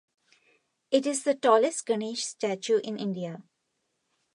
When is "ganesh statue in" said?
1.85-2.97